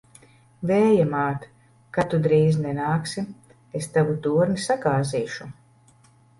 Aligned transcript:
Vēja 0.69 1.03
māt! 1.11 1.45
Kad 1.97 2.09
tu 2.15 2.21
drīzi 2.25 2.65
nenāksi, 2.65 3.27
es 3.83 3.93
tavu 3.95 4.19
torni 4.27 4.67
sagāzīšu! 4.67 5.53